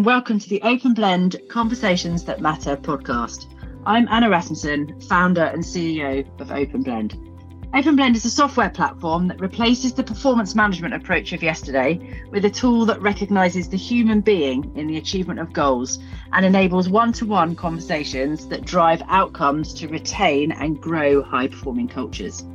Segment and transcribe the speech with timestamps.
[0.00, 3.44] and welcome to the Open Blend Conversations That Matter podcast.
[3.84, 7.18] I'm Anna Rasmussen, founder and CEO of Open Blend.
[7.74, 12.00] Open Blend is a software platform that replaces the performance management approach of yesterday
[12.30, 15.98] with a tool that recognizes the human being in the achievement of goals
[16.32, 21.88] and enables one to one conversations that drive outcomes to retain and grow high performing
[21.88, 22.46] cultures.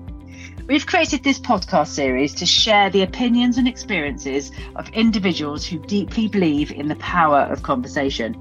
[0.68, 6.28] We've created this podcast series to share the opinions and experiences of individuals who deeply
[6.28, 8.36] believe in the power of conversation.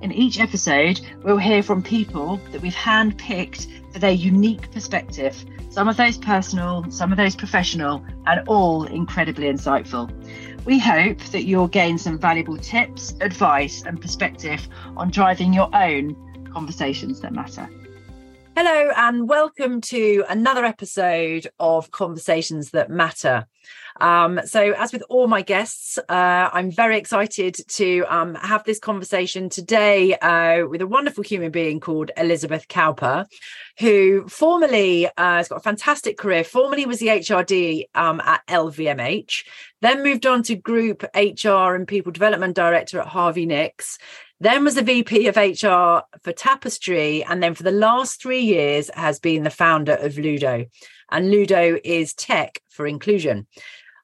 [0.00, 5.88] In each episode, we'll hear from people that we've handpicked for their unique perspective, some
[5.88, 10.08] of those personal, some of those professional, and all incredibly insightful.
[10.64, 16.14] We hope that you'll gain some valuable tips, advice, and perspective on driving your own
[16.52, 17.68] conversations that matter.
[18.58, 23.46] Hello, and welcome to another episode of Conversations That Matter.
[24.00, 28.78] Um, so, as with all my guests, uh, I'm very excited to um, have this
[28.78, 33.26] conversation today uh, with a wonderful human being called Elizabeth Cowper,
[33.78, 36.42] who formerly uh, has got a fantastic career.
[36.42, 39.44] Formerly was the HRD um, at LVMH,
[39.82, 43.98] then moved on to Group HR and People Development Director at Harvey Nicks
[44.40, 48.90] then was the VP of HR for Tapestry, and then for the last three years
[48.94, 50.66] has been the founder of Ludo.
[51.10, 53.46] And Ludo is tech for inclusion.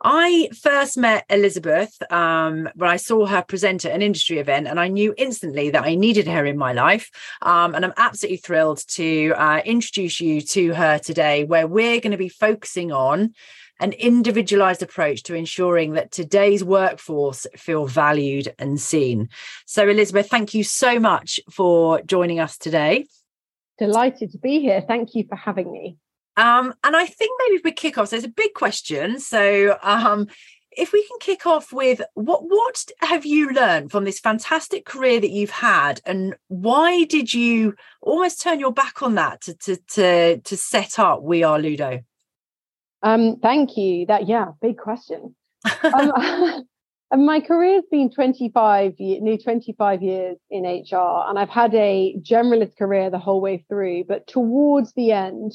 [0.04, 4.80] I first met Elizabeth um, when I saw her present at an industry event, and
[4.80, 7.10] I knew instantly that I needed her in my life.
[7.40, 12.12] Um, and I'm absolutely thrilled to uh, introduce you to her today, where we're going
[12.12, 13.34] to be focusing on
[13.82, 19.28] an individualized approach to ensuring that today's workforce feel valued and seen.
[19.66, 23.06] So, Elizabeth, thank you so much for joining us today.
[23.78, 24.82] Delighted to be here.
[24.86, 25.96] Thank you for having me.
[26.36, 29.18] Um, and I think maybe if we kick off, so it's a big question.
[29.18, 30.28] So, um,
[30.74, 35.20] if we can kick off with what what have you learned from this fantastic career
[35.20, 39.76] that you've had and why did you almost turn your back on that to to
[39.88, 42.00] to, to set up we are ludo
[43.02, 44.06] um, thank you.
[44.06, 45.34] That yeah, big question.
[45.82, 46.64] um,
[47.24, 53.10] my career's been 25 new 25 years in HR, and I've had a generalist career
[53.10, 54.04] the whole way through.
[54.04, 55.52] But towards the end,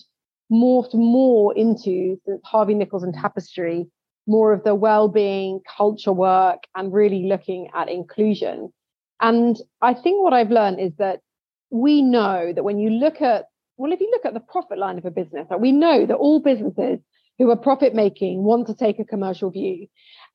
[0.52, 3.88] morphed more into since Harvey Nichols and Tapestry,
[4.28, 8.72] more of the well-being, culture work, and really looking at inclusion.
[9.20, 11.22] And I think what I've learned is that
[11.70, 13.46] we know that when you look at
[13.78, 16.40] well, if you look at the profit line of a business, we know that all
[16.40, 17.00] businesses
[17.38, 19.88] who are profit making want to take a commercial view.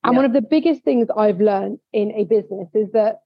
[0.03, 0.17] And yeah.
[0.17, 3.19] one of the biggest things I've learned in a business is that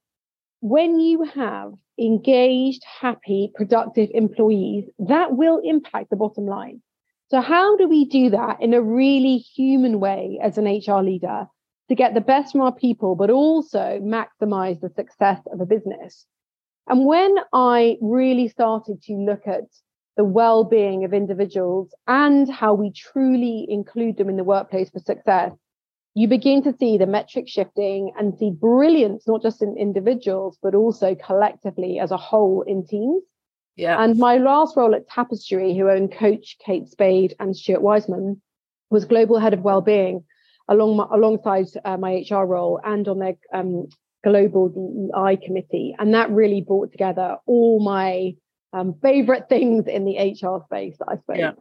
[0.61, 6.81] when you have engaged, happy, productive employees, that will impact the bottom line.
[7.29, 11.47] So, how do we do that in a really human way as an HR leader
[11.89, 16.25] to get the best from our people, but also maximize the success of a business?
[16.87, 19.65] And when I really started to look at
[20.17, 25.51] the well-being of individuals and how we truly include them in the workplace for success
[26.17, 30.73] you begin to see the metric shifting and see brilliance not just in individuals but
[30.73, 33.21] also collectively as a whole in teams.
[33.75, 34.03] Yeah.
[34.03, 38.41] And my last role at tapestry who own coach kate spade and stuart weitzman
[38.89, 40.23] was global head of well-being
[40.67, 43.87] along my, alongside uh, my hr role and on their um,
[44.23, 45.95] global dei committee.
[45.99, 48.33] And that really brought together all my
[48.73, 51.37] um, favorite things in the HR space, I suppose.
[51.37, 51.51] Yeah.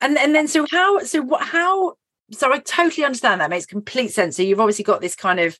[0.00, 1.94] And and then so how so what how
[2.32, 4.36] so I totally understand that makes complete sense.
[4.36, 5.58] So you've obviously got this kind of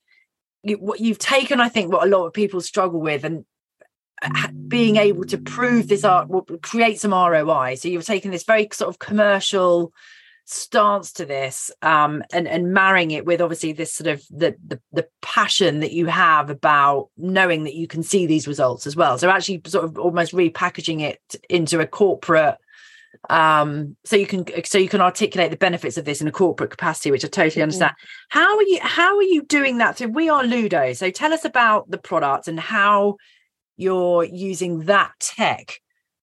[0.63, 3.45] you, what you've taken, I think, what a lot of people struggle with, and
[4.23, 7.77] uh, being able to prove this art will create some ROI.
[7.77, 9.93] So you've taken this very sort of commercial
[10.53, 14.81] stance to this um, and and marrying it with obviously this sort of the, the
[14.93, 19.19] the passion that you have about knowing that you can see these results as well
[19.19, 22.57] so actually sort of almost repackaging it into a corporate
[23.31, 26.71] um so you can so you can articulate the benefits of this in a corporate
[26.71, 27.63] capacity which i totally mm-hmm.
[27.63, 28.39] understand mm-hmm.
[28.39, 31.45] how are you how are you doing that so we are ludo so tell us
[31.45, 33.17] about the product and how
[33.77, 35.81] you're using that tech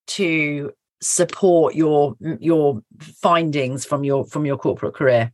[0.08, 5.32] to support your your findings from your from your corporate career?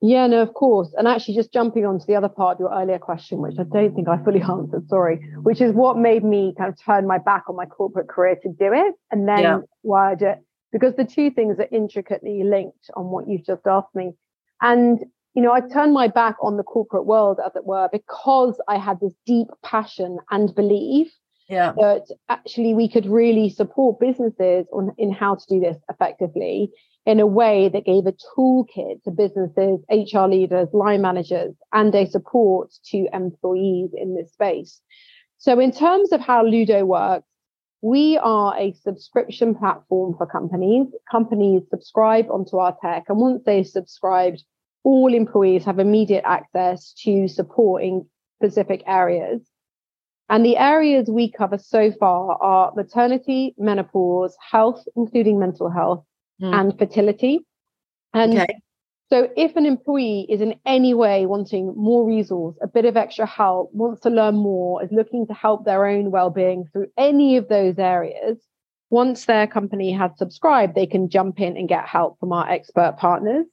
[0.00, 0.92] Yeah no of course.
[0.96, 3.62] And actually just jumping on to the other part of your earlier question which i
[3.62, 7.18] don't think i fully answered sorry which is what made me kind of turn my
[7.18, 8.94] back on my corporate career to do it.
[9.10, 9.58] And then yeah.
[9.82, 10.38] why i did it
[10.72, 14.12] because the two things are intricately linked on what you've just asked me.
[14.60, 15.00] And
[15.34, 18.76] you know i turned my back on the corporate world as it were because i
[18.76, 21.10] had this deep passion and belief
[21.52, 21.98] yeah.
[22.28, 26.70] actually we could really support businesses on in how to do this effectively
[27.04, 32.06] in a way that gave a toolkit to businesses, HR leaders, line managers, and a
[32.06, 34.80] support to employees in this space.
[35.38, 37.26] So, in terms of how Ludo works,
[37.80, 40.86] we are a subscription platform for companies.
[41.10, 44.44] Companies subscribe onto our tech, and once they've subscribed,
[44.84, 48.06] all employees have immediate access to support in
[48.38, 49.40] specific areas.
[50.32, 56.06] And the areas we cover so far are maternity, menopause, health, including mental health,
[56.40, 56.58] mm.
[56.58, 57.40] and fertility.
[58.14, 58.62] And okay.
[59.10, 63.26] so, if an employee is in any way wanting more resource, a bit of extra
[63.26, 67.48] help, wants to learn more, is looking to help their own well-being through any of
[67.48, 68.38] those areas,
[68.88, 72.96] once their company has subscribed, they can jump in and get help from our expert
[72.98, 73.44] partners.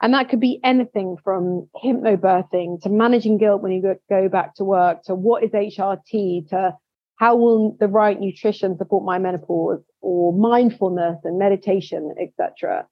[0.00, 4.64] And that could be anything from hypnobirthing to managing guilt when you go back to
[4.64, 6.76] work to what is HRT to
[7.16, 12.86] how will the right nutrition support my menopause or mindfulness and meditation, etc.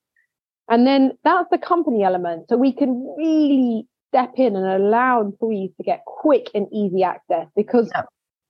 [0.68, 2.46] And then that's the company element.
[2.48, 7.46] So we can really step in and allow employees to get quick and easy access
[7.54, 8.02] because yeah.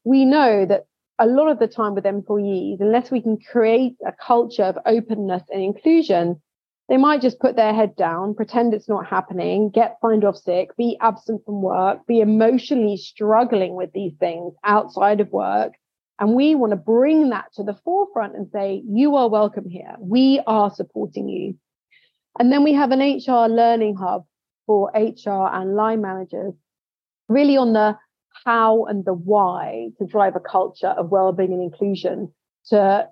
[0.05, 0.85] we know that
[1.19, 5.43] a lot of the time with employees, unless we can create a culture of openness
[5.51, 6.41] and inclusion,
[6.89, 10.77] they might just put their head down, pretend it's not happening, get signed off sick,
[10.77, 15.73] be absent from work, be emotionally struggling with these things outside of work.
[16.19, 19.97] And we want to bring that to the forefront and say, you are welcome here.
[19.99, 21.59] We are supporting you.
[22.39, 24.25] And then we have an HR learning hub
[24.67, 26.55] for HR and line managers,
[27.29, 27.99] really on the
[28.45, 32.33] how and the why to drive a culture of well-being and inclusion
[32.67, 33.09] to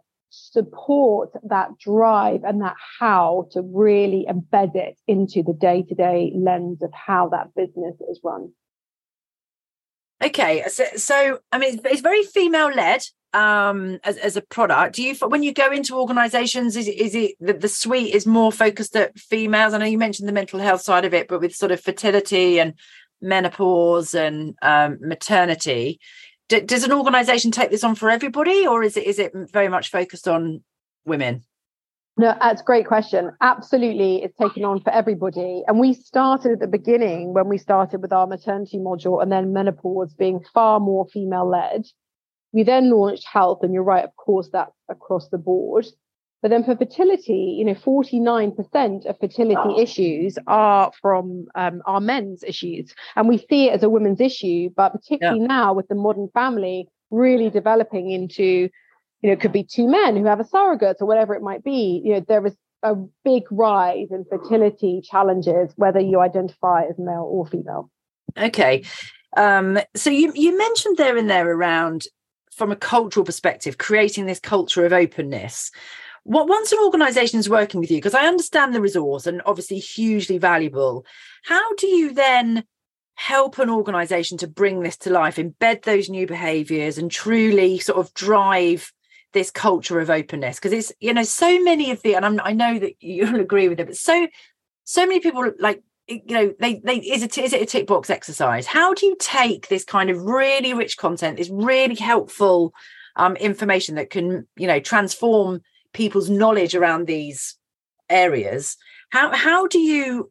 [0.52, 6.90] support that drive and that how to really embed it into the day-to-day lens of
[6.92, 8.52] how that business is run.
[10.24, 13.02] Okay so, so i mean it's very female led
[13.32, 14.96] um as, as a product.
[14.96, 18.52] Do you when you go into organizations is, is it the, the suite is more
[18.52, 19.74] focused at females?
[19.74, 22.58] I know you mentioned the mental health side of it but with sort of fertility
[22.60, 22.74] and
[23.20, 25.98] menopause and um, maternity
[26.48, 29.68] D- does an organization take this on for everybody or is it is it very
[29.68, 30.62] much focused on
[31.04, 31.44] women?
[32.16, 33.32] No that's a great question.
[33.40, 35.62] Absolutely it's taken on for everybody.
[35.66, 39.52] And we started at the beginning when we started with our maternity module and then
[39.52, 41.84] menopause being far more female led
[42.54, 45.84] we then launched health and you're right of course that's across the board
[46.44, 49.80] but then for fertility, you know, 49% of fertility oh.
[49.80, 52.94] issues are from um, our men's issues.
[53.16, 55.46] And we see it as a women's issue, but particularly yeah.
[55.46, 58.70] now with the modern family really developing into, you
[59.22, 62.02] know, it could be two men who have a surrogate or whatever it might be.
[62.04, 62.94] You know, there is a
[63.24, 67.90] big rise in fertility challenges, whether you identify as male or female.
[68.36, 68.84] Okay.
[69.34, 72.04] Um, so you you mentioned there and there around
[72.52, 75.70] from a cultural perspective, creating this culture of openness
[76.24, 79.78] what once an organization is working with you because i understand the resource and obviously
[79.78, 81.04] hugely valuable
[81.44, 82.64] how do you then
[83.14, 87.98] help an organization to bring this to life embed those new behaviors and truly sort
[87.98, 88.92] of drive
[89.32, 90.56] this culture of openness?
[90.56, 93.68] Because it's you know so many of the and I'm, i know that you'll agree
[93.68, 94.26] with it but so
[94.84, 98.10] so many people like you know they they is it is it a tick box
[98.10, 98.66] exercise?
[98.66, 102.74] How do you take this kind of really rich content this really helpful
[103.16, 105.62] um, information that can you know transform
[105.94, 107.56] people's knowledge around these
[108.10, 108.76] areas
[109.14, 110.30] how how do you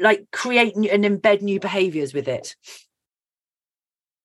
[0.00, 2.56] like create and embed new behaviors with it?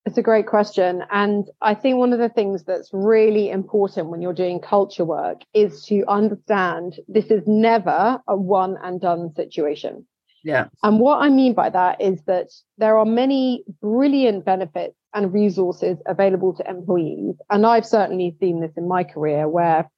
[0.05, 4.21] It's a great question and i think one of the things that's really important when
[4.21, 10.07] you're doing culture work is to understand this is never a one and done situation.
[10.45, 10.67] Yeah.
[10.81, 15.97] And what i mean by that is that there are many brilliant benefits and resources
[16.05, 19.89] available to employees and i've certainly seen this in my career where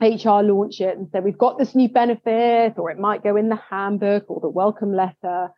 [0.00, 3.48] HR launch it and say, we've got this new benefit, or it might go in
[3.48, 5.48] the handbook or the welcome letter.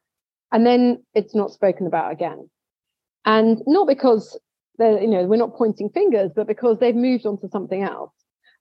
[0.50, 2.50] And then it's not spoken about again.
[3.24, 4.38] And not because
[4.78, 8.12] they're, you know, we're not pointing fingers, but because they've moved on to something else.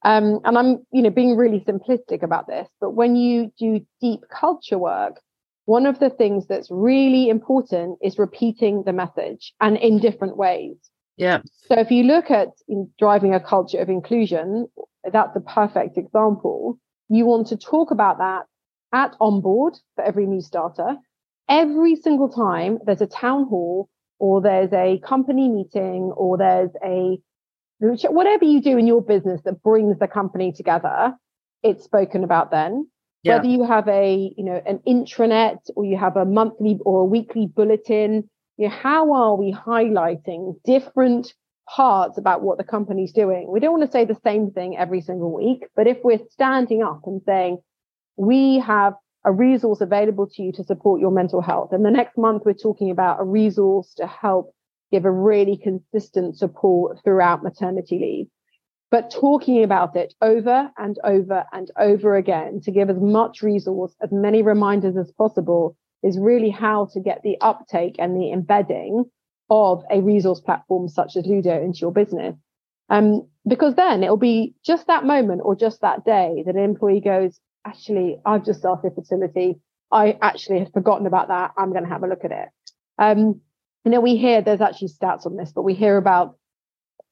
[0.03, 4.21] Um, and I'm, you know, being really simplistic about this, but when you do deep
[4.33, 5.19] culture work,
[5.65, 10.75] one of the things that's really important is repeating the message and in different ways.
[11.17, 11.41] Yeah.
[11.67, 12.49] So if you look at
[12.97, 14.67] driving a culture of inclusion,
[15.09, 16.77] that's a perfect example.
[17.09, 18.45] You want to talk about that
[18.93, 20.97] at onboard for every new starter.
[21.49, 23.89] Every single time there's a town hall
[24.19, 27.19] or there's a company meeting or there's a
[27.79, 31.15] whatever you do in your business that brings the company together,
[31.63, 32.87] it's spoken about then.
[33.23, 33.37] Yeah.
[33.37, 37.05] Whether you have a, you know, an intranet or you have a monthly or a
[37.05, 41.33] weekly bulletin, you know, how are we highlighting different
[41.75, 43.49] parts about what the company's doing.
[43.49, 46.83] We don't want to say the same thing every single week, but if we're standing
[46.83, 47.59] up and saying,
[48.17, 51.71] we have a resource available to you to support your mental health.
[51.71, 54.53] And the next month, we're talking about a resource to help
[54.91, 58.27] give a really consistent support throughout maternity leave.
[58.89, 63.95] But talking about it over and over and over again to give as much resource,
[64.01, 69.05] as many reminders as possible is really how to get the uptake and the embedding
[69.51, 72.35] of a resource platform such as Ludo into your business.
[72.89, 77.01] Um, because then it'll be just that moment or just that day that an employee
[77.01, 79.59] goes, actually, I've just started fertility.
[79.91, 81.51] I actually had forgotten about that.
[81.57, 82.47] I'm going to have a look at it.
[82.97, 83.41] Um,
[83.83, 86.37] you know, we hear there's actually stats on this, but we hear about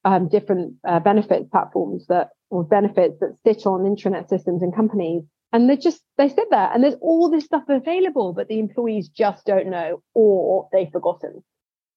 [0.05, 5.23] um, different uh, benefits platforms that or benefits that sit on intranet systems and companies,
[5.51, 9.09] and they just they sit there, and there's all this stuff available, but the employees
[9.09, 11.43] just don't know or they've forgotten.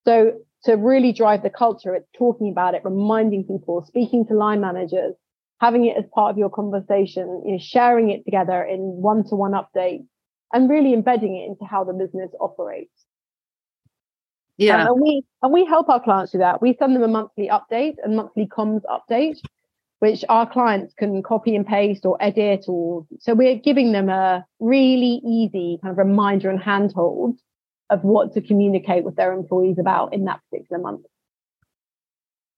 [0.04, 0.32] So
[0.64, 5.14] to really drive the culture, it's talking about it, reminding people, speaking to line managers,
[5.61, 10.06] having it as part of your conversation, you know, sharing it together in one-to-one updates
[10.52, 12.92] and really embedding it into how the business operates.
[14.59, 14.82] Yeah.
[14.82, 16.61] Um, and we and we help our clients do that.
[16.61, 19.38] We send them a monthly update and monthly comms update,
[20.00, 24.44] which our clients can copy and paste or edit or so we're giving them a
[24.61, 27.38] really easy kind of reminder and handhold
[27.92, 31.04] of what to communicate with their employees about in that particular month.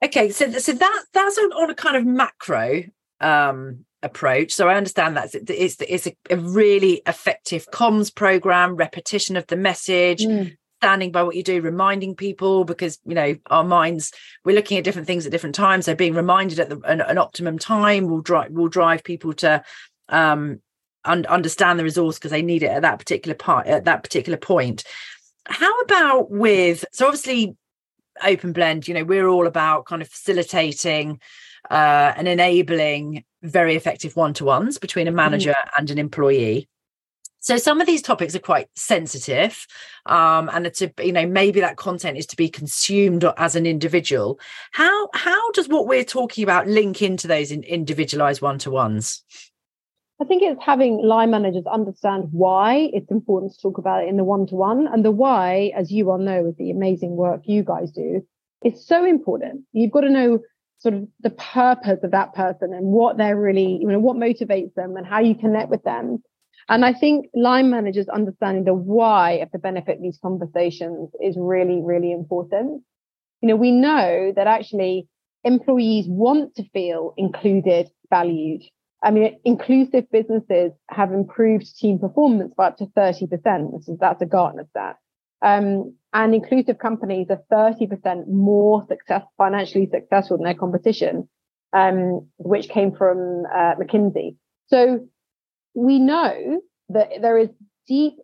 [0.02, 2.84] Okay, so so that that's on, on a kind of macro
[3.20, 4.52] um, approach.
[4.52, 9.46] So I understand that it's it's, it's a, a, really effective comms program, repetition of
[9.48, 10.22] the message.
[10.22, 10.56] Mm.
[10.82, 14.12] Standing by what you do, reminding people because you know our minds
[14.44, 15.86] we're looking at different things at different times.
[15.86, 19.64] So being reminded at the, an, an optimum time will drive will drive people to
[20.10, 20.60] um,
[21.04, 24.36] un- understand the resource because they need it at that particular part at that particular
[24.36, 24.84] point.
[25.46, 27.56] How about with so obviously
[28.22, 31.20] open blend you know we're all about kind of facilitating
[31.70, 35.16] uh, and enabling very effective one-to-ones between a mm-hmm.
[35.16, 35.80] manager mm-hmm.
[35.80, 36.68] and an employee
[37.40, 39.66] so some of these topics are quite sensitive
[40.06, 43.66] um, and it's a, you know maybe that content is to be consumed as an
[43.66, 44.38] individual
[44.72, 49.24] how how does what we're talking about link into those in individualized one-to-ones
[50.20, 54.16] I think it's having line managers understand why it's important to talk about it in
[54.16, 54.86] the one to one.
[54.86, 58.24] And the why, as you all know, with the amazing work you guys do,
[58.64, 59.64] is so important.
[59.72, 60.38] You've got to know
[60.78, 64.74] sort of the purpose of that person and what they're really, you know, what motivates
[64.74, 66.22] them and how you connect with them.
[66.68, 71.36] And I think line managers understanding the why of the benefit of these conversations is
[71.38, 72.82] really, really important.
[73.40, 75.08] You know, we know that actually
[75.42, 78.62] employees want to feel included, valued,
[79.04, 83.78] I mean, inclusive businesses have improved team performance by up to 30%.
[83.78, 84.96] Is, that's a Gartner stat.
[85.42, 91.28] Um, and inclusive companies are 30% more success, financially successful than their competition,
[91.74, 94.36] um, which came from uh, McKinsey.
[94.68, 95.06] So
[95.74, 97.50] we know that there is
[97.86, 98.14] deep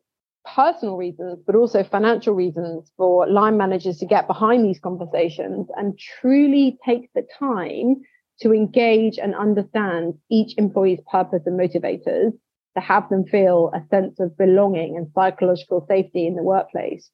[0.55, 5.99] personal reasons, but also financial reasons for line managers to get behind these conversations and
[5.99, 8.01] truly take the time
[8.43, 12.33] to engage and understand each employee's purpose and motivators
[12.77, 17.11] to have them feel a sense of belonging and psychological safety in the workplace.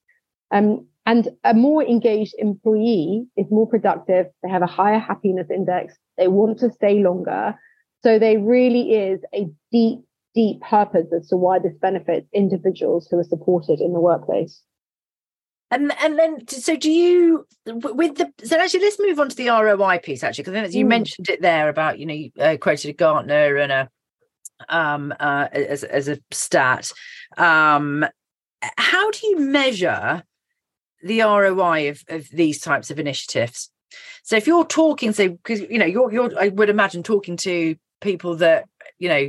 [0.51, 4.27] Um, and a more engaged employee is more productive.
[4.43, 5.95] They have a higher happiness index.
[6.19, 7.55] They want to stay longer.
[8.03, 10.01] So there really is a deep,
[10.35, 14.63] deep purpose as to why this benefits individuals who are supported in the workplace.
[15.71, 19.49] And and then so do you with the so actually let's move on to the
[19.49, 20.89] ROI piece actually because you mm.
[20.89, 23.91] mentioned it there about you know you uh, quoted a Gartner and a
[24.69, 26.91] um uh as as a stat
[27.37, 28.07] um
[28.79, 30.23] how do you measure
[31.03, 33.71] the ROI of, of these types of initiatives
[34.23, 37.75] so if you're talking so because you know you're you're I would imagine talking to
[38.01, 38.69] people that
[38.99, 39.29] you know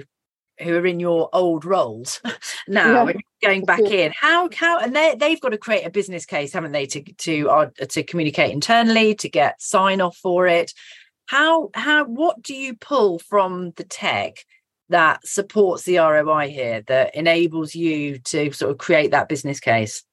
[0.61, 2.21] who are in your old roles
[2.67, 5.89] now yeah, and going back in how how and they they've got to create a
[5.89, 10.47] business case haven't they to to uh, to communicate internally to get sign off for
[10.47, 10.73] it.
[11.27, 14.45] How how what do you pull from the tech
[14.89, 20.03] that supports the ROI here that enables you to sort of create that business case?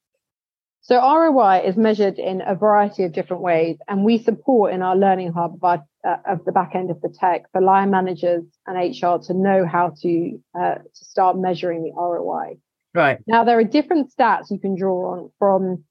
[0.81, 4.97] So ROI is measured in a variety of different ways, and we support in our
[4.97, 8.77] learning hub our, uh, of the back end of the tech for line managers and
[8.77, 12.59] HR to know how to uh, to start measuring the ROI.
[12.95, 15.85] Right now, there are different stats you can draw on from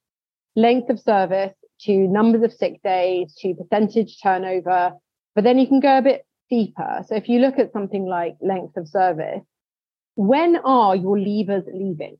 [0.55, 4.93] length of service to numbers of sick days to percentage turnover,
[5.35, 7.03] but then you can go a bit deeper.
[7.07, 9.41] So if you look at something like length of service,
[10.15, 12.17] when are your leavers leaving?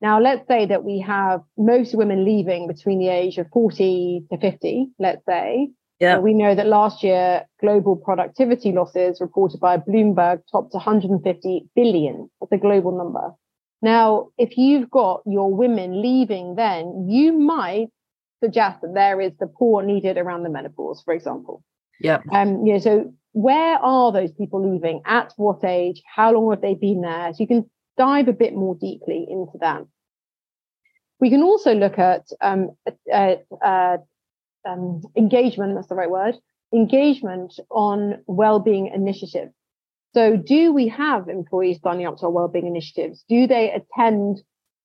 [0.00, 4.38] Now, let's say that we have most women leaving between the age of 40 to
[4.38, 5.70] 50, let's say.
[6.04, 6.18] Yeah.
[6.18, 12.30] we know that last year, global productivity losses reported by Bloomberg topped 150 billion.
[12.40, 13.32] That's a global number.
[13.80, 17.88] Now, if you've got your women leaving, then you might
[18.42, 21.62] suggest that there is support needed around the menopause, for example.
[22.00, 22.20] Yeah.
[22.32, 25.02] Um, you know, so where are those people leaving?
[25.04, 26.02] At what age?
[26.06, 27.32] How long have they been there?
[27.32, 29.82] So you can dive a bit more deeply into that.
[31.20, 32.76] We can also look at um,
[33.12, 33.96] uh, uh,
[34.66, 36.36] um, engagement, that's the right word,
[36.72, 39.52] engagement on well-being initiatives.
[40.14, 43.24] So do we have employees signing up to our well-being initiatives?
[43.28, 44.42] Do they attend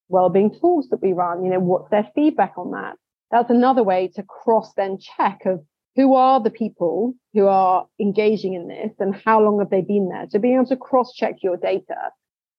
[0.07, 1.43] well-being talks that we run?
[1.43, 2.95] You know, what's their feedback on that?
[3.31, 5.63] That's another way to cross then check of
[5.95, 10.09] who are the people who are engaging in this and how long have they been
[10.09, 10.25] there?
[10.29, 12.11] So being able to cross check your data.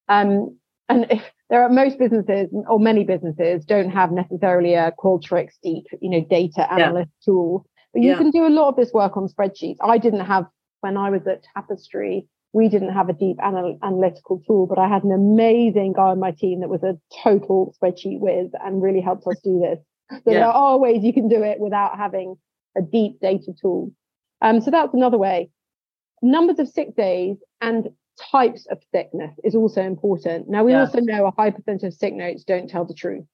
[0.08, 0.58] Um,
[0.90, 5.86] and if there are most businesses or many businesses don't have necessarily a Qualtrics deep,
[6.00, 7.24] you know, data analyst yeah.
[7.24, 8.18] tool, but you yeah.
[8.18, 9.76] can do a lot of this work on spreadsheets.
[9.80, 10.46] I didn't have
[10.80, 14.88] when I was at Tapestry, we didn't have a deep anal- analytical tool, but I
[14.88, 19.00] had an amazing guy on my team that was a total spreadsheet whiz and really
[19.00, 19.78] helped us do this.
[20.24, 20.40] So yeah.
[20.40, 22.36] there are ways you can do it without having
[22.76, 23.92] a deep data tool.
[24.42, 25.50] Um, so that's another way.
[26.22, 27.90] Numbers of sick days and
[28.30, 30.48] types of sickness is also important.
[30.48, 30.80] Now, we yeah.
[30.80, 33.24] also know a high percentage of sick notes don't tell the truth.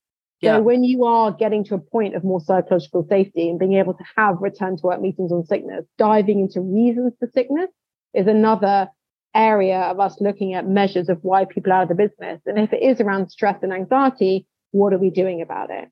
[0.42, 0.58] So yeah.
[0.58, 4.04] when you are getting to a point of more psychological safety and being able to
[4.16, 7.70] have return to work meetings on sickness, diving into reasons for sickness
[8.12, 8.88] is another
[9.34, 12.40] area of us looking at measures of why people are out of the business.
[12.44, 15.88] And if it is around stress and anxiety, what are we doing about it?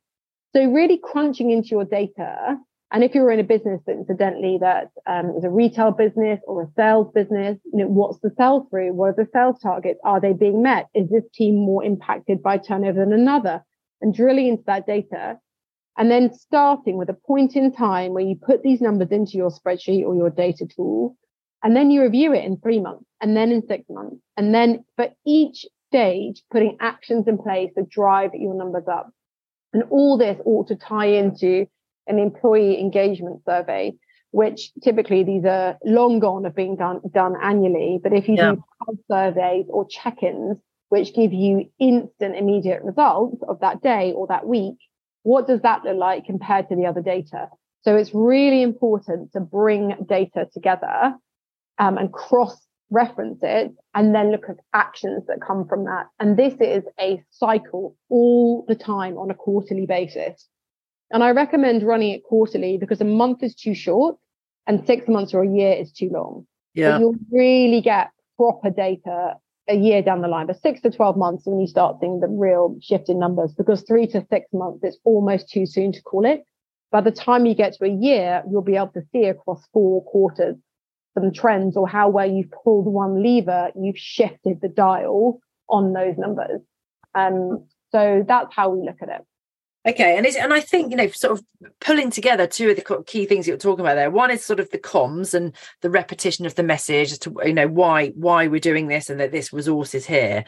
[0.54, 2.58] So really crunching into your data
[2.94, 6.62] and if you're in a business that incidentally that um, is a retail business or
[6.62, 8.94] a sales business, you know, what's the sell through?
[8.94, 9.98] What are the sales targets?
[10.04, 10.86] Are they being met?
[10.94, 13.64] Is this team more impacted by turnover than another?
[14.00, 15.38] And drilling into that data
[15.96, 19.50] and then starting with a point in time where you put these numbers into your
[19.50, 21.16] spreadsheet or your data tool,
[21.62, 24.16] and then you review it in three months and then in six months.
[24.36, 29.10] And then for each stage, putting actions in place that drive your numbers up.
[29.72, 31.66] And all this ought to tie into
[32.06, 33.94] an employee engagement survey,
[34.30, 38.00] which typically these are long gone of being done done annually.
[38.02, 38.54] But if you yeah.
[38.54, 44.46] do surveys or check-ins, which give you instant immediate results of that day or that
[44.46, 44.76] week,
[45.22, 47.48] what does that look like compared to the other data?
[47.82, 51.14] So it's really important to bring data together
[51.78, 52.56] um, and cross
[52.90, 56.06] reference it and then look at actions that come from that.
[56.20, 60.48] And this is a cycle all the time on a quarterly basis.
[61.10, 64.16] And I recommend running it quarterly because a month is too short
[64.66, 66.46] and six months or a year is too long.
[66.74, 66.92] Yeah.
[66.92, 69.34] But you'll really get proper data
[69.68, 72.28] a year down the line, but six to 12 months when you start seeing the
[72.28, 76.26] real shift in numbers because three to six months, it's almost too soon to call
[76.26, 76.44] it.
[76.90, 80.04] By the time you get to a year, you'll be able to see across four
[80.04, 80.56] quarters
[81.14, 86.18] some trends or how where you've pulled one lever, you've shifted the dial on those
[86.18, 86.60] numbers.
[87.14, 89.24] Um, so that's how we look at it.
[89.86, 91.44] Okay, and and I think you know, sort of
[91.80, 94.10] pulling together two of the key things you're talking about there.
[94.10, 97.52] One is sort of the comms and the repetition of the message as to you
[97.52, 100.44] know why why we're doing this and that this resource is here,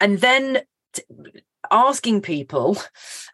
[0.00, 1.02] and then t-
[1.72, 2.78] asking people,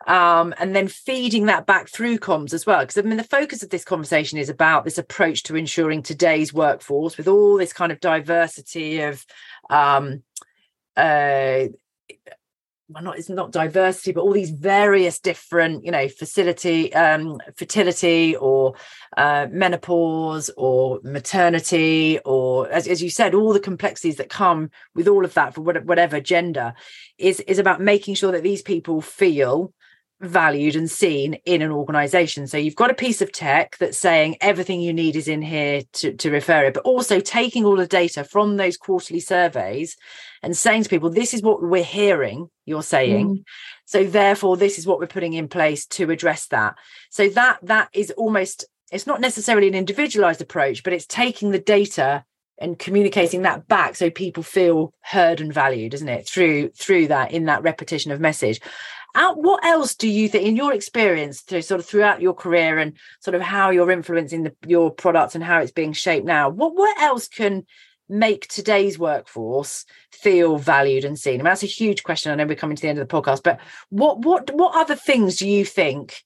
[0.07, 2.81] um, and then feeding that back through comms as well.
[2.81, 6.55] Because I mean, the focus of this conversation is about this approach to ensuring today's
[6.55, 9.27] workforce with all this kind of diversity of
[9.69, 10.23] um,
[10.97, 11.65] uh,
[12.93, 18.37] well not it's not diversity but all these various different you know facility um fertility
[18.37, 18.75] or
[19.17, 25.09] uh, menopause or maternity or as, as you said all the complexities that come with
[25.09, 26.75] all of that for whatever gender
[27.19, 29.73] is is about making sure that these people feel
[30.23, 32.47] valued and seen in an organization.
[32.47, 35.83] So you've got a piece of tech that's saying everything you need is in here
[35.95, 39.97] to, to refer it, but also taking all the data from those quarterly surveys
[40.43, 43.29] and saying to people, this is what we're hearing you're saying.
[43.29, 43.45] Mm.
[43.85, 46.77] So therefore, this is what we're putting in place to address that.
[47.11, 51.59] So that that is almost it's not necessarily an individualized approach, but it's taking the
[51.59, 52.25] data
[52.59, 57.33] and communicating that back so people feel heard and valued isn't it through through that
[57.33, 58.61] in that repetition of message
[59.15, 62.79] out what else do you think in your experience through sort of throughout your career
[62.79, 66.49] and sort of how you're influencing the, your products and how it's being shaped now
[66.49, 67.65] what what else can
[68.09, 71.35] make today's workforce feel valued and seen?
[71.35, 72.31] I mean, that's a huge question.
[72.31, 74.97] I know we're coming to the end of the podcast but what what what other
[74.97, 76.23] things do you think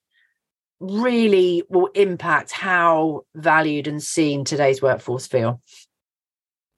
[0.81, 5.63] really will impact how valued and seen today's workforce feel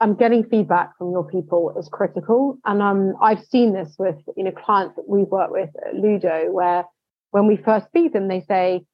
[0.01, 2.59] I'm getting feedback from your people is critical.
[2.65, 6.51] And um, I've seen this with, you know, clients that we've worked with at Ludo,
[6.53, 6.85] where
[7.31, 8.85] when we first speak them, they say,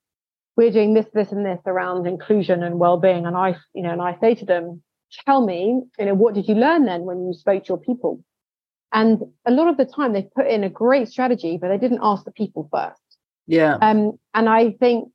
[0.57, 3.27] we're doing this, this, and this around inclusion and well-being.
[3.27, 4.83] And I, you know, and I say to them,
[5.27, 8.25] tell me, you know, what did you learn then when you spoke to your people?
[8.93, 12.01] And a lot of the time they put in a great strategy, but they didn't
[12.03, 13.01] ask the people first.
[13.47, 13.77] Yeah.
[13.83, 15.11] Um, and I think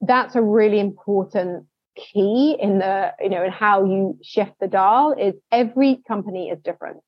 [0.00, 5.14] that's a really important key in the, you know, in how you shift the dial
[5.18, 6.98] is every company is different.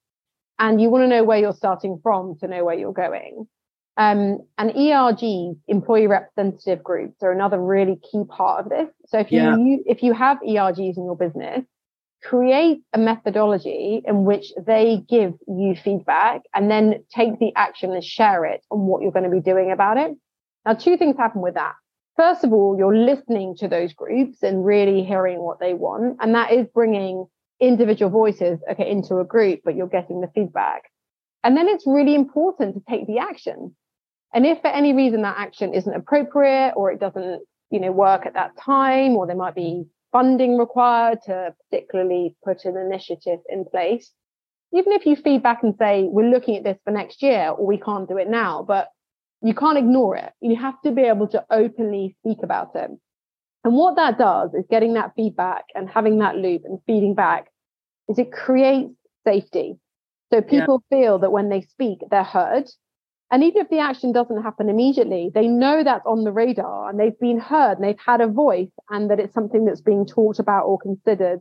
[0.58, 3.46] And you want to know where you're starting from to know where you're going.
[3.98, 8.88] Um, and ERGs, employee representative groups, are another really key part of this.
[9.06, 9.56] So if you, yeah.
[9.56, 11.64] you if you have ERGs in your business,
[12.22, 18.04] create a methodology in which they give you feedback and then take the action and
[18.04, 20.12] share it on what you're going to be doing about it.
[20.64, 21.74] Now, two things happen with that.
[22.16, 26.16] First of all, you're listening to those groups and really hearing what they want.
[26.20, 27.26] And that is bringing
[27.60, 30.84] individual voices okay, into a group, but you're getting the feedback.
[31.44, 33.76] And then it's really important to take the action.
[34.34, 38.26] And if for any reason that action isn't appropriate or it doesn't, you know, work
[38.26, 43.64] at that time, or there might be funding required to particularly put an initiative in
[43.64, 44.10] place,
[44.72, 47.78] even if you feedback and say, we're looking at this for next year, or we
[47.78, 48.88] can't do it now, but
[49.46, 50.32] you can't ignore it.
[50.40, 52.90] You have to be able to openly speak about it.
[53.64, 57.48] And what that does is getting that feedback and having that loop and feeding back
[58.08, 58.92] is it creates
[59.26, 59.76] safety.
[60.32, 60.96] So people yeah.
[60.96, 62.68] feel that when they speak, they're heard
[63.30, 67.00] and even if the action doesn't happen immediately, they know that's on the radar and
[67.00, 70.38] they've been heard and they've had a voice and that it's something that's being talked
[70.38, 71.40] about or considered.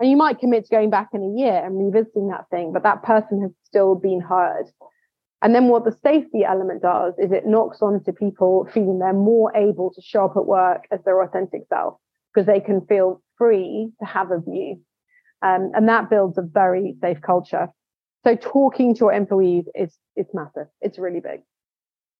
[0.00, 2.82] And you might commit to going back in a year and revisiting that thing, but
[2.82, 4.64] that person has still been heard.
[5.42, 9.12] And then what the safety element does is it knocks on to people feeling they're
[9.12, 11.94] more able to show up at work as their authentic self
[12.32, 14.80] because they can feel free to have a view.
[15.42, 17.68] Um, and that builds a very safe culture.
[18.24, 20.66] So talking to your employees is is massive.
[20.82, 21.40] It's really big.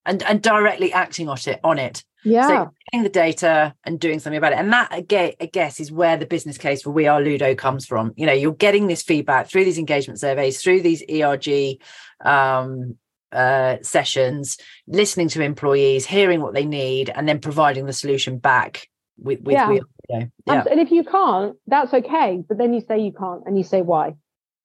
[0.07, 2.03] And and directly acting on it on it.
[2.25, 2.49] Yeah.
[2.49, 4.59] So getting the data and doing something about it.
[4.59, 7.85] And that again, I guess is where the business case for We Are Ludo comes
[7.85, 8.15] from.
[8.17, 11.79] You know, you're getting this feedback through these engagement surveys, through these ERG
[12.25, 12.97] um,
[13.33, 18.89] uh, sessions, listening to employees, hearing what they need, and then providing the solution back
[19.19, 19.69] with, with yeah.
[19.69, 20.31] We Are Ludo.
[20.47, 20.65] Yeah.
[20.71, 22.43] And if you can't, that's okay.
[22.49, 24.15] But then you say you can't and you say why.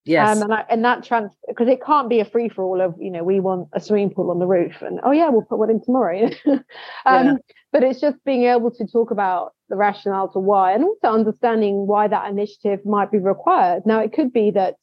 [0.06, 0.38] Yes.
[0.38, 2.94] Um, and, I, and that trans because it can't be a free for all of
[3.00, 5.58] you know we want a swimming pool on the roof and oh yeah we'll put
[5.58, 6.30] one in tomorrow.
[6.46, 6.62] um,
[7.06, 7.34] yeah.
[7.72, 11.88] But it's just being able to talk about the rationale to why and also understanding
[11.88, 13.84] why that initiative might be required.
[13.88, 14.76] Now it could be that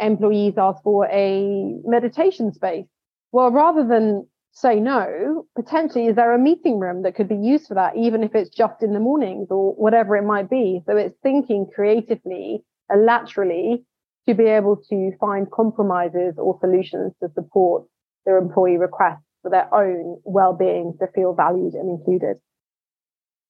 [0.00, 2.86] employees ask for a meditation space.
[3.32, 7.68] Well, rather than say no, potentially is there a meeting room that could be used
[7.68, 10.82] for that, even if it's just in the mornings or whatever it might be.
[10.86, 13.84] So it's thinking creatively and laterally
[14.28, 17.84] to be able to find compromises or solutions to support
[18.26, 22.36] their employee requests for their own well-being to feel valued and included.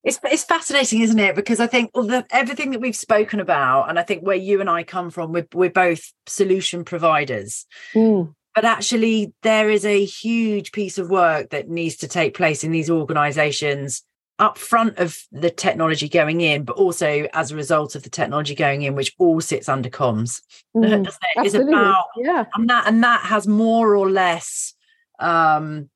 [0.03, 1.37] It's it's fascinating, isn't it?
[1.37, 4.61] Because I think all the, everything that we've spoken about, and I think where you
[4.61, 7.67] and I come from, we're, we're both solution providers.
[7.95, 8.35] Mm.
[8.55, 12.73] But actually, there is a huge piece of work that needs to take place in
[12.73, 14.03] these organizations
[14.41, 18.55] up front of the technology going in, but also as a result of the technology
[18.55, 20.43] going in, which all sits under comms.
[20.77, 21.15] Mm, it?
[21.39, 24.73] It's about yeah, and that and that has more or less
[25.19, 25.91] um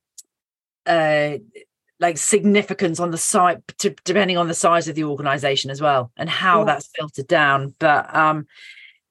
[0.85, 1.37] uh
[2.00, 6.11] like significance on the side to, depending on the size of the organization as well
[6.16, 6.64] and how yeah.
[6.64, 7.74] that's filtered down.
[7.78, 8.46] But um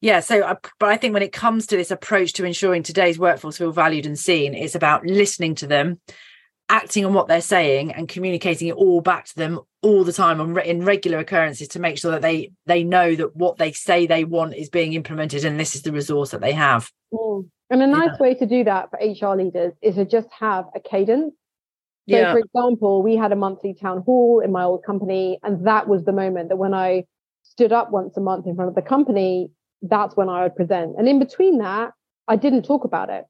[0.01, 3.17] yeah, so uh, but I think when it comes to this approach to ensuring today's
[3.17, 6.01] workforce feel valued and seen, it's about listening to them
[6.69, 10.39] acting on what they're saying and communicating it all back to them all the time
[10.39, 14.07] on in regular occurrences to make sure that they they know that what they say
[14.07, 17.47] they want is being implemented and this is the resource that they have mm.
[17.69, 18.17] and a nice yeah.
[18.23, 21.33] way to do that for hr leaders is to just have a cadence
[22.09, 22.33] so yeah.
[22.33, 26.03] for example we had a monthly town hall in my old company and that was
[26.05, 27.03] the moment that when i
[27.43, 29.49] stood up once a month in front of the company
[29.81, 31.91] that's when i would present and in between that
[32.27, 33.25] i didn't talk about it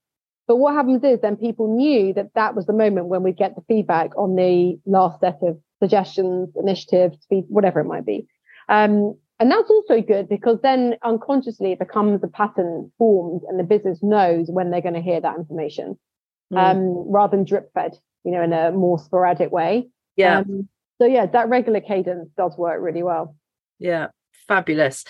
[0.48, 3.56] but what happens is then people knew that that was the moment when we'd get
[3.56, 8.28] the feedback on the last set of suggestions, initiatives, whatever it might be.
[8.68, 13.64] Um, and that's also good because then unconsciously it becomes a pattern formed and the
[13.64, 15.98] business knows when they're going to hear that information
[16.54, 16.58] mm.
[16.58, 19.90] um, rather than drip fed, you know, in a more sporadic way.
[20.16, 20.40] Yeah.
[20.40, 20.70] Um,
[21.02, 23.36] so yeah, that regular cadence does work really well.
[23.80, 24.08] Yeah.
[24.48, 25.06] Fabulous.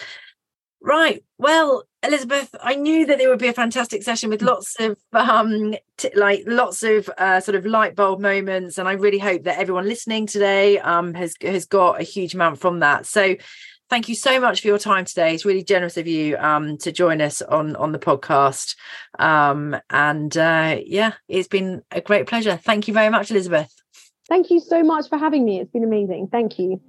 [0.82, 1.24] Right.
[1.38, 5.76] Well, Elizabeth, I knew that there would be a fantastic session with lots of um
[5.98, 9.58] t- like lots of uh, sort of light bulb moments, and I really hope that
[9.58, 13.06] everyone listening today um has has got a huge amount from that.
[13.06, 13.36] So,
[13.94, 15.36] thank you so much for your time today.
[15.36, 18.76] It's really generous of you um to join us on on the podcast.
[19.20, 22.58] Um and uh, yeah, it's been a great pleasure.
[22.58, 23.72] Thank you very much, Elizabeth.
[24.28, 25.60] Thank you so much for having me.
[25.60, 26.30] It's been amazing.
[26.32, 26.82] Thank you.